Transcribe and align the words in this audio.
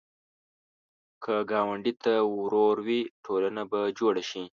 که 1.23 1.35
ګاونډي 1.51 1.93
ته 2.03 2.13
ورور 2.35 2.75
وې، 2.85 3.01
ټولنه 3.25 3.61
به 3.71 3.79
جوړه 3.99 4.23
شي 4.29 4.43